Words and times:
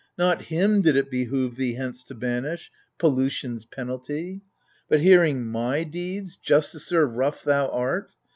Not 0.17 0.39
hivi 0.45 0.81
did 0.81 0.95
it 0.95 1.11
behove 1.11 1.57
thee 1.57 1.75
hence 1.75 2.03
to 2.05 2.15
banish— 2.15 2.71
Pollution's 2.97 3.65
penalty? 3.67 4.41
But 4.89 5.01
hearing 5.01 5.43
viy 5.43 5.91
deeds 5.91 6.39
Justicer 6.43 7.05
rough 7.07 7.43
thou 7.43 7.69
art 7.69 8.09